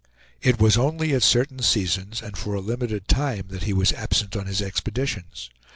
[0.41, 4.35] It was only at certain seasons, and for a limited time, that he was absent
[4.35, 5.51] on his expeditions.